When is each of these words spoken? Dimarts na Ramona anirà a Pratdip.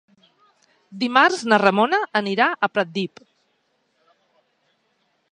Dimarts 1.01 1.43
na 1.51 1.59
Ramona 1.63 1.99
anirà 2.19 2.47
a 2.51 2.69
Pratdip. 2.77 3.21